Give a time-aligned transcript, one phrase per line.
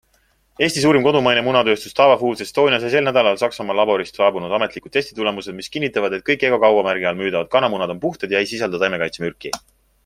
[0.67, 5.59] Eesti suurim kodumaine munatööstus DAVA Foods Estonia sai sel nädalal Saksamaa laborist saabunud ametlikud testitulemused,
[5.61, 9.55] mis kinnitavad, et kõik Eggo-kaubamärgi all müüdavad kanamunad on puhtad ja ei sisalda taimekaitsemürki.